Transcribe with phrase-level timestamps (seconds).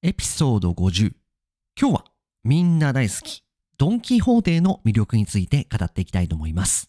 [0.00, 1.12] エピソード50
[1.76, 2.04] 今日は
[2.44, 3.42] みんな大好き
[3.78, 6.88] ドン・キホーテの魅力について語っていきたいと思います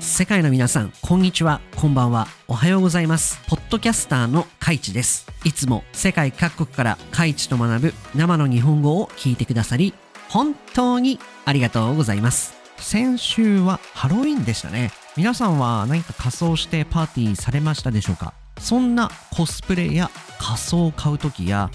[0.00, 3.38] 世界の皆さん、こんにちは、こんばんは、おはようございます。
[3.48, 5.26] ポッドキャスターのカイチです。
[5.44, 9.92] いつも世界各国からカイチと学ぶ生の日本語を聞いてくださり、
[10.30, 12.55] 本当にありがとうございます。
[12.78, 14.90] 先週はハロウィンでしたね。
[15.16, 18.34] 皆さんは何か仮装してパーティーされましたでしょうか？
[18.58, 21.70] そんなコスプレや仮装を買うときや、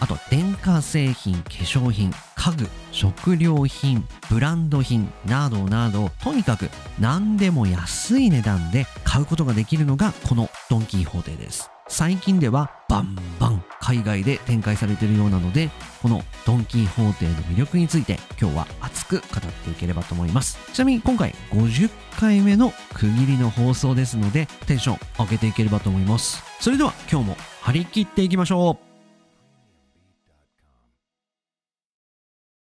[0.00, 11.70] あと電化製品、化粧品、家具、食料品、ブランド品などなど、とにかく何でも安い値段で買うことができるのがこのドン・キーホーテです。
[11.88, 12.70] 最近では
[13.84, 15.70] 海外で展開されているようなので、
[16.02, 20.56] このドン・キーホーテの魅力について今日は熱く語っていければと思います。
[20.72, 26.44] ちなみに今回50回目の区切りの放送ですので、テンション上げていければと思います。
[26.60, 28.92] それでは今日も張り切っていきましょう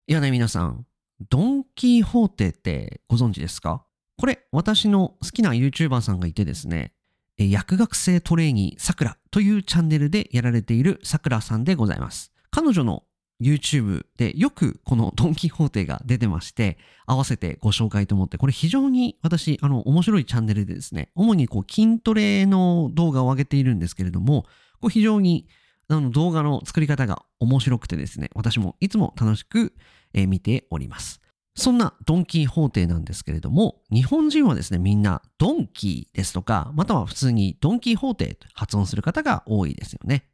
[0.07, 0.85] いやね、皆さん、
[1.29, 3.85] ドン・キーホーテってご存知ですか？
[4.17, 6.93] これ、私の好きな YouTuber さんがいてですね、
[7.37, 12.31] 薬学生トレーニーさくらというチャンネルでやられているさくらさんでございます。
[12.49, 13.03] 彼女の
[13.41, 24.43] YouTube でよくこのドン・キホーテが出てまして、合わせてご紹介と思って、これ非常に私、あの、面白いチャンネルでですね、主にこう筋トレの動画を上げているんですけれども、
[24.79, 25.47] こう非常に
[25.89, 29.73] あの動画の作り方が面白くてですね、私もいつも楽しく、
[30.13, 31.19] 見ております。
[31.57, 40.27] そんなドンキーホーテなんですけれども、日本人はですね、みんなドンキーですとか、または普通にドンキーホーテと発音する方が多いですよね。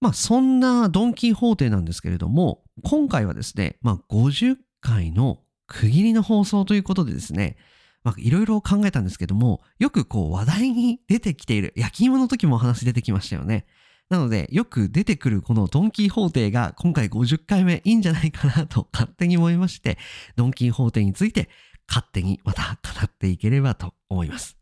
[0.00, 7.56] まあそんなドンキーホーテなんですけれども、今回はですね、まあ50回の区切りの放送ということでですね、
[8.02, 13.64] まあいろいろ考えたんですけども、よくこう話題に出てきている、焼き芋の時もお話出てきましたよね。
[14.08, 19.98] なので、よく出てくるこのドンキーホーテが今回50回目いいんじゃないかなと 勝手に思いまして、
[20.36, 21.48] ドンキーホーテについて
[21.88, 24.56] 勝手にまた語っていければと思います。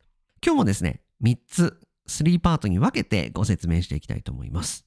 [0.44, 4.84] 今日もですね、3つ、3パートに分けてご説明していきたいと思います。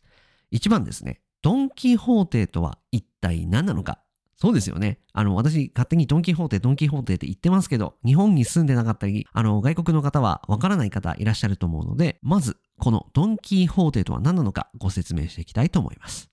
[0.52, 4.04] 1番ですね、ドンキーホーテとは一体何なのか
[4.44, 5.00] そうですよね。
[5.14, 16.30] あの、私、勝手にドンキーホーテ、ドンキーホーテって言ってますけど、日本に住んでなかったり、あの、外国の方はわからない方いらっしゃると思うので、まず、このドンキーホーテとは何なのかご説明していきたいと思います。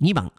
[0.00, 0.32] 2番、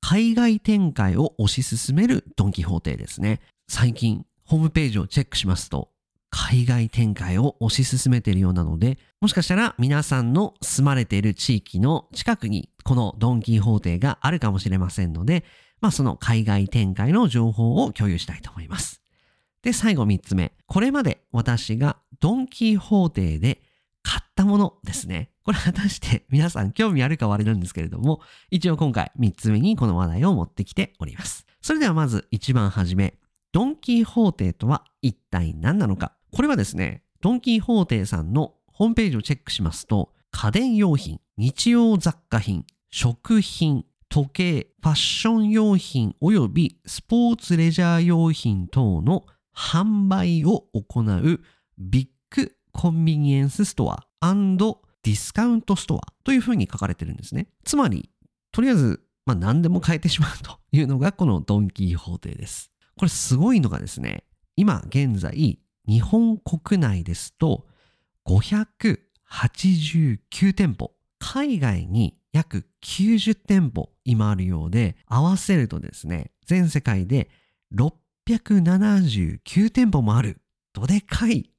[0.00, 3.40] 海外展開を推し進めるドンキーホーテですね。
[3.68, 5.90] 最近、ホームページをチェックしますと、
[6.30, 15.44] 海外展開を推し進めているようなので、もしかしたら皆さんの住まれている地域の近くにこのドンキーホーテがあるかもしれませんので、
[15.80, 19.00] まあその海外展開の情報を共有したいと思います。
[19.62, 20.52] で、最後3つ目。
[20.66, 23.62] これまで私がドンキーホーテで
[24.34, 25.30] ったものですね。
[25.44, 31.46] これ果たして皆さん興味あるかはあれなんですけれども、一応今回3つ目にこの話題を持ってきております。
[31.62, 33.14] それではまず一番初め、
[33.52, 36.16] ドンキーホーテとは一体何なのか。
[36.32, 49.24] これはですね、ドンキーホーテさんのホームページをチェックしますと、家電用品、日用雑貨品、食品、時計、ファッション用品及びスポーツレジャー用品等の
[49.56, 51.40] 販売を行う
[51.78, 54.04] ビッグコンビニエンスストア
[55.02, 57.48] ディスカウントストアというふうに書かれてるんですね。
[57.64, 58.08] つまり、
[58.52, 62.70] とりあえず、まあ何でも買えてしまうというのがこのドンキーホーテです。
[62.96, 64.24] これすごいのがですね、
[64.56, 67.66] 今現在、日本国内ですと
[68.26, 77.28] 589店舗、海外に約90店舗今あるようで、合わせるとですね、全世界で
[77.74, 80.40] 679店舗もある、
[80.72, 81.50] どでかい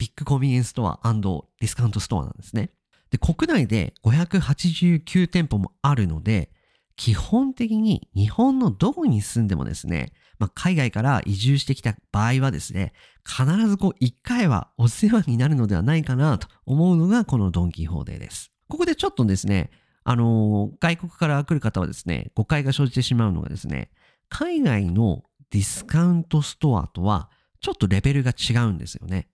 [0.00, 2.70] ビッグコンビニエンスストアディスカウントストアなんですね。
[3.10, 6.50] で、国内で589店舗もあるので、
[6.96, 12.94] 基本的に日本のどこに住んでもですね、まあ、海外から移住してきた場合はですね、
[13.26, 18.50] 必ずこう一回はお世話になるのではないかなと思うのがこのドンキーホーテです。
[18.68, 19.70] ここでちょっとですね、
[20.02, 23.90] あのー外国から来る方はですね、誤解が生じてしまうのがですね、
[24.30, 27.28] 海外のディスカウントストアとは
[27.60, 29.28] ちょっとレベルが違うんですよね。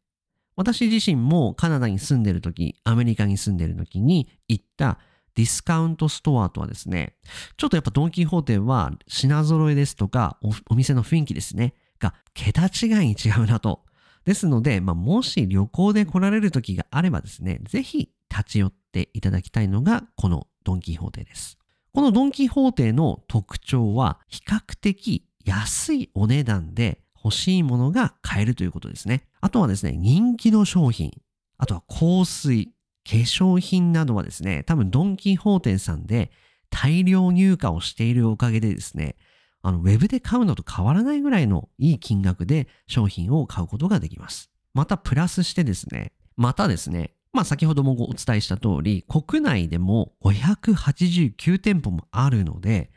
[0.57, 4.99] 私自身もカナダに住んでる時、アメリカに住んでる時に行った
[5.35, 7.15] ディスカウントストアとはですね、
[7.59, 10.39] ちょっとやっぱドンキーホーテは品揃えですとか
[10.69, 13.85] お店の雰囲気ですね、が桁違いに違うなと。
[14.25, 21.59] ですので、まあ、もし旅行で来られる時があればですね、ぜひ立ち寄っていただきたいのがこのドンキーホーテです。
[21.95, 29.25] このドンキーホーテの特徴は比較的安いお値段で欲しいものが買えるということですね。
[29.41, 31.11] あとはですね、人気の商品、
[31.59, 32.67] あとは香水、
[33.05, 36.31] 化粧品などはですね、多分ドン・キホーテンさんで
[36.71, 39.17] 大量入荷をしているおかげでですね、
[39.63, 44.51] あの、ウェブで買うのと変わらないぐらいのいい金額で商品を買うことができます。
[44.73, 52.91] またプラスしてですね、またですね、まあ先ほどもお伝えした通り、国内でも589店舗もあるので、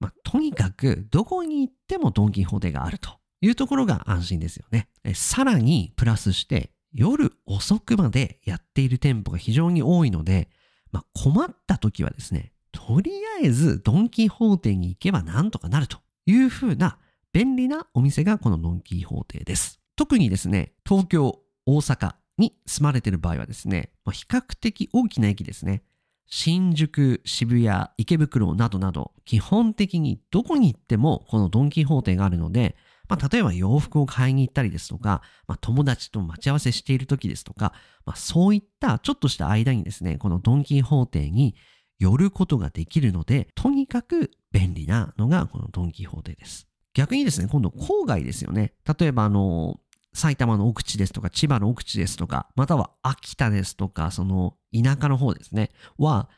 [0.00, 4.88] まあとにかくどこに行ってもドンキホーテがあるというところが安心ですよね。
[5.14, 10.48] さらにプラスして夜遅くまでやっている店舗が非常に多いので、
[10.90, 13.12] まあ、困った時はですね、とり
[13.42, 16.98] あえずドンキホーテに行けばなんとかなるというふうな
[17.32, 19.80] 便利なお店がこのドンキホーテです。
[19.96, 25.82] 特にですね、東京、大阪に住まれている場合はですね、まあ、比較的大きな駅ですね。
[26.26, 32.76] 新宿、渋谷、池袋などなど、基本的にどこに行ってもこのドンキホーテがあるので、
[33.08, 37.72] まあ、例えば洋服を買いに行ったりですとか、まあ、友達と待ち合わせしている時ですとか、
[38.04, 41.54] まあ、そういったちょっとした間にですね、このドンキホーテに
[41.98, 46.68] 寄ることができるので、とにかく便利なのがこのドンキホーテです。
[46.94, 48.72] 逆にですね、今度郊外ですよね。
[48.98, 49.80] 例えばあの、
[50.14, 56.28] 埼玉の奥地ですとか、千葉の奥地ですとか、または秋田ですとか、その田舎の方ですね、は、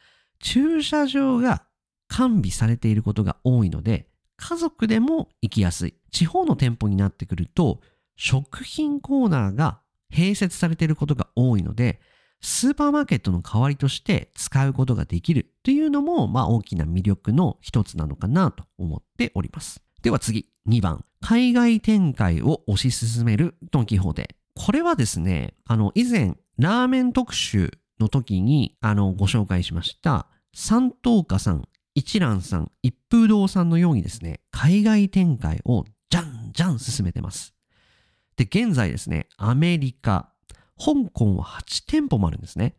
[0.41, 1.65] 駐車場が
[2.09, 4.10] 完備されていることが多いので、
[4.41, 5.95] 家族でも行きやすい。
[6.11, 7.81] 地方の店舗になってくると、
[8.17, 9.81] 食品コーナーが
[10.13, 12.01] 併設されていることが多いので、
[12.41, 19.83] スーパーマーケットの代わりとして使うことができるっていうのも、まあ大きな魅力の一つなのかなと思っております。
[20.03, 21.05] では次、2番。
[21.21, 24.37] 海外展開を推し進めるドンキホーテ。
[24.55, 31.69] これはですね、あの、以前、ラーメン特集の時に、あの、ご紹介しました、三等家さん、
[32.01, 37.55] 一蘭さん、一風堂さんのようにですね、海外展開をじゃんじゃん進めてます。
[38.37, 40.33] で、現在ですね、アメリカ、
[40.79, 42.75] 香港は8店舗もあるんですね。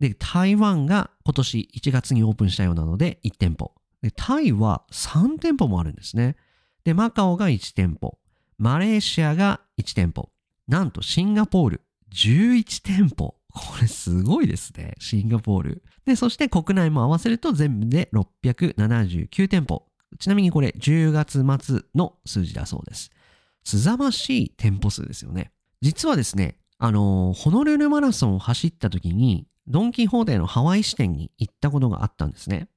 [0.00, 3.72] で、台湾が今年1月にオープンしたようなので1店舗。
[4.02, 6.34] で、タイは3店舗もあるんですね。
[6.82, 8.18] で、マカオが1店舗。
[8.58, 10.30] マレーシアが1店舗。
[10.66, 11.82] なんとシンガポール
[12.12, 13.36] 11店舗。
[13.54, 14.94] これすごいですね。
[14.98, 15.84] シンガポール。
[16.06, 19.84] で、そして国内も合わせると全部で679店舗。
[20.18, 23.10] ちなみにこれ10月末の数字だそうです。
[23.64, 25.50] すざましい店舗数ですよね。
[25.82, 32.68] 実はですね、あの、ホノルルマラソンを走った時に、ドンキホーテのハワイ支店に行ったことがあったんですね。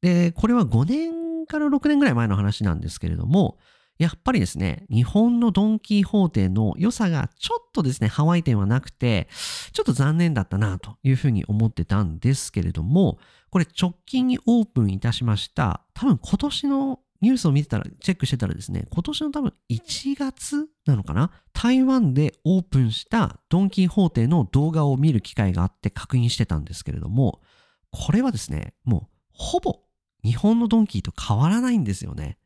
[0.00, 3.58] で、これは5年から6年ぐらい前の話なんですけれども、
[3.98, 9.28] やっぱりですね、日本のドンキーホーテの良さがちょっとですね、ハワイ店はなくて、
[9.72, 13.18] ちょっと残念だったなというふうに思ってたんですけれども、
[13.50, 27.40] これ直近にオープンいたしました、多分今年のニュースを見てたら、チェックしてたらですね、今年の多分1月なのかな台湾でオープンしたドンキーホーテの動画を見る機会があって確認してたんですけれども、
[27.90, 29.80] これはですね、もうほぼ
[30.24, 32.37] 日本のドンキーと変わらないんですよね。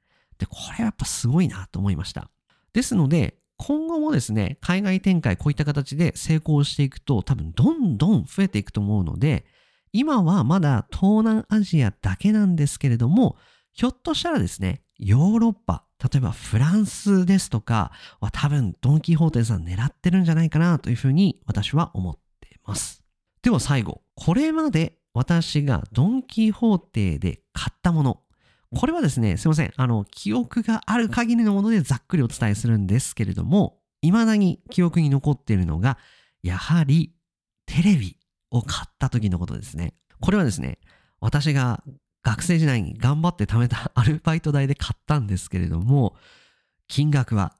[0.43, 2.29] で、これやっぱすごいなと思いました。
[2.73, 9.44] ですので、今後もですね、海外展開こういった形で成功していくと多分どんどん増えていくと思うので、
[9.93, 13.37] 今はまだ東南アジアだけなんですけれども、
[13.73, 23.05] ひょっとしたらですね、ヨーロッパ、例えばフランスですとかは多分ドン・キホーテさん狙ってるんじゃないかなというふうに私は思っています。
[23.43, 28.22] では最後、これまで私がドン・キホーテで買ったもの、
[28.74, 29.72] これはですね、すいません。
[29.76, 35.98] あの、記憶がある限りのものでざっくりお伝えするんですけれども、未だに記憶に残っているのが、
[36.43, 37.14] やはり
[37.67, 38.19] テレビ
[38.50, 39.94] を買った時のことですね。
[40.20, 40.79] これはですね、
[41.20, 41.82] 私が
[42.22, 46.17] 学生時代に頑張って貯めた アルバイト代で買ったんですけれども、
[46.88, 47.56] 金額は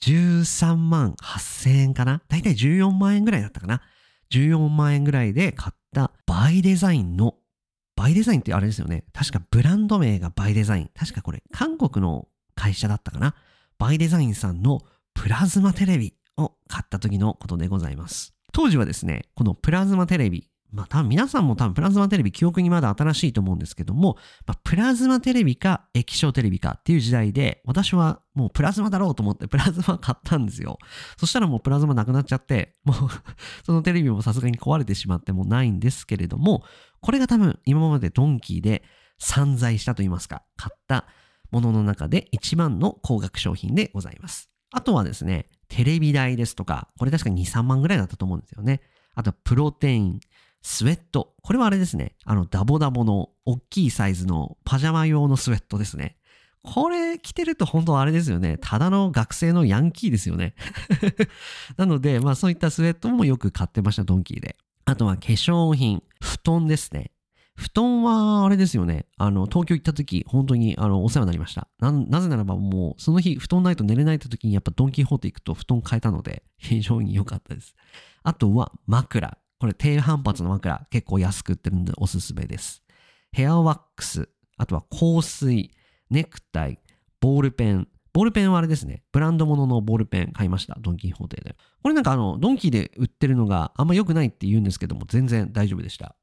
[0.00, 2.22] 13万8000円かな？
[2.28, 3.82] だいたい14万円ぐらいだったかな
[4.30, 7.36] ?14 万円ぐらいで買ったバイデザインの、
[7.96, 9.04] バイデザインってあれですよね。
[9.12, 10.90] 確かブランド名がバイデザイン。
[10.94, 13.34] 確かこれ韓国の会社だったかな
[13.78, 14.80] バイデザインさんの
[15.14, 18.34] プラズマテレビを買った時のことでございます。
[18.52, 30.78] 当時はですね、このプラズマテレビ、まあ多分皆さんも多分プラズマテレビ記憶にまだ新しいと思うんですけども、まあ、プラズマテレビか液晶テレビかっていう時代で、私はもうプラズマだろうと思ってプラズマ買ったんですよ。
[31.16, 32.96] そしたらもうプラズマなくなっちゃって、もう
[33.64, 36.64] そのテレビもさすがに壊れてしまってもないんですけれども、
[37.00, 38.82] これが多分今までドンキーで
[39.18, 41.06] 散財したと言いますか、買った
[41.52, 44.50] ものの中で一番の高額商品でございます。
[44.72, 48.80] あとはですね、テレビ台ですとか、これ確か2、3万ぐらいだったと思うんですよね。
[49.14, 50.20] あとは、プロテイン、
[50.64, 51.34] スウェット。
[51.42, 52.16] これはあれですね。
[52.24, 56.16] あの、ダボダボの大きいサイズのパジャマ用のスウェットですね。
[56.62, 58.56] これ着てると本当あれですよね。
[58.58, 60.54] ただの学生のヤンキーですよね。
[61.76, 64.56] なので、まあそういったスウェットもよく買ってました、ドンキーで。
[64.86, 67.10] あとは化粧品、布団ですね。
[67.56, 69.04] 布団はあれですよね。
[69.18, 71.68] あの、東京行った時、本当にあの、お世話になりました。
[71.78, 77.74] な、なぜならばもう、その日、布団ないと寝れないって時にやっぱドンキーホーテ行くと布団変えたので、非常に良かったです。
[78.22, 79.36] あとは枕。
[79.64, 82.82] これ低反発の枕、結構安く売ってるんでおすすめです。
[83.32, 84.28] ヘアワックス、
[84.58, 85.70] あとは香水、
[86.10, 86.78] ネクタイ、
[87.18, 87.88] ボールペン。
[88.12, 89.04] ボールペンはあれですね。
[89.10, 90.76] ブランド物ののボールペン買いました。
[90.78, 91.56] ドンキーホーテで。
[91.82, 96.14] これなんかあの、ドンキーで売ってるのがあんま良くないって言うんですけども、全然大丈夫でした。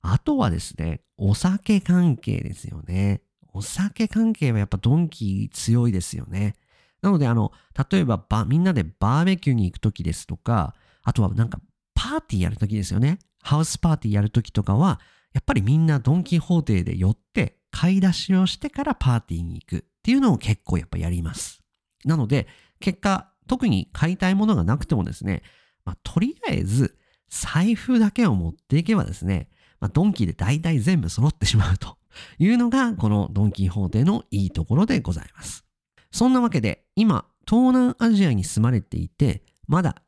[0.00, 3.20] あとはですね、お酒関係ですよね。
[3.52, 6.54] お酒関係はやっぱドンキー強いですよね。
[7.02, 7.52] なのであの、
[7.90, 11.60] 例えばみんなでバーベキューに行くときですとか、あとはなんか
[11.98, 13.18] パーティーやるときですよね。
[13.42, 15.00] ハウスパーティーやるときとかは、
[15.32, 21.60] やっぱりみんなドンキホーテで寄って買い出しをしてからパーティーに行くっていうのを結構やっぱやります。
[22.04, 22.46] なので、
[22.78, 25.42] 結果、特に買いたいものがなくてもですね、
[25.84, 26.96] まあ、とりあえず
[27.30, 29.48] 財布だけを持っていけばですね、
[29.80, 31.96] まあ、ドンキーで大体全部揃ってしまうと
[32.38, 35.64] いうのが、このドンキホーテのいいところでございます。
[36.12, 40.02] そんなわけで、今、東南アジアに住まれていて、まだ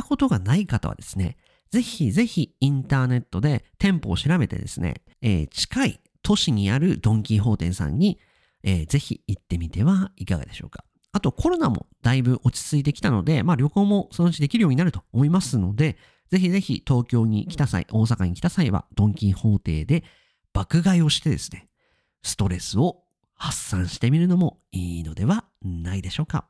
[0.00, 1.38] ったことがない方はですね、
[1.70, 8.20] ぜひぜひインターネットで店舗を調べてですね、えー、近い都市にあるドンキホーテンさんに、
[8.62, 10.84] えー、ぜひ行ってみてはいかがでしょうか。
[11.12, 15.96] あとコロナもだいぶ落ち着いてきたので、まあ旅行もそのうちできるようになると思いますので、
[16.30, 20.04] ぜひぜひ東京に来た際、大阪に来た際はドンキホーテで
[20.52, 21.68] 爆買いをしてですね、
[22.22, 26.48] ストレスを発散してみるのもいいのではないでしょうか。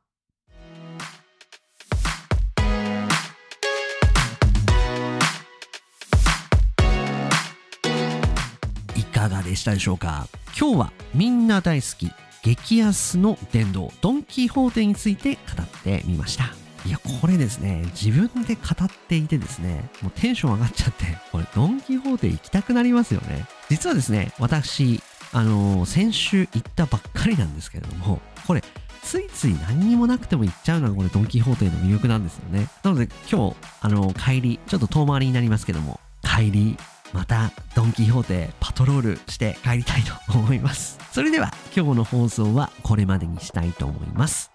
[9.28, 10.28] かがでしたでしょうか？
[10.58, 16.54] 今日はみんな大好き激安の殿堂ドン・キホーテについて語ってみました。
[16.86, 23.46] いやこれですね自分で語っていてですねもうテンション上がっちゃってこれドン・キホーテ行きたくなりますよね。
[23.68, 25.02] 実はですね私
[25.32, 28.62] あのー、先週行ったばっかりなんですけれどもこれ
[29.02, 32.68] ついつい何にもなくても行っちゃうのがこれドン・キホーテの魅力なんですよね。
[32.84, 36.76] なので今日あの、帰りちょっと遠回りになりますけども帰り
[37.12, 40.98] またドン・キホーテパトロールして帰りたいと思います。
[41.12, 44.50] それでは今日の放送はこれまでにしたいと思います。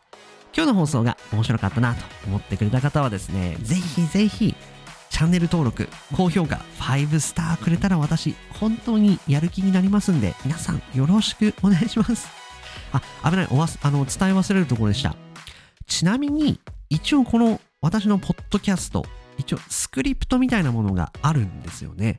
[0.55, 4.55] 今日の放送が面白かったなと思ってくれた方はですね、ぜひぜひ
[5.11, 12.29] チャンネル登録、高評価、5スターくれたら私、本当にやる気になりますんで、皆さんよろしくお願いします。
[12.93, 15.15] あ、危ない、おわあの、伝え忘れるところでした。
[15.85, 19.05] ちなみに、一応この私のポッドキャスト、
[19.41, 22.17] 一応スクリプトみたいなものがあるんですよね。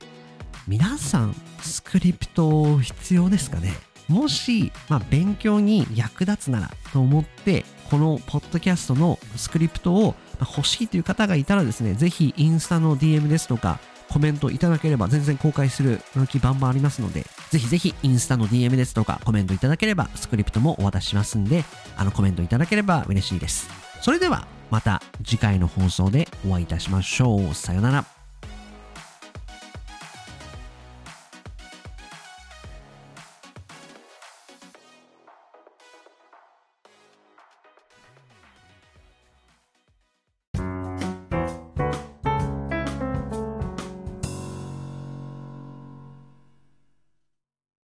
[0.68, 3.72] 皆さんスクリプト必要ですかね？
[4.08, 13.78] もし、まあ、勉強に役立つならと思ってこのポッドキャストのスクリプトを欲しいという方がいたらですねぜひインスタの DM ですとか
[14.10, 21.64] コメントいただければ全然公開する気バンバンありますのでぜひぜひインスタの DM ですとかコメントいただければスクリプトもお渡ししますんで
[21.96, 23.70] あのコメントいただければ嬉しいです
[24.02, 27.54] それではまた次回の放送でお会いいたしましょう。
[27.54, 28.21] さよなら。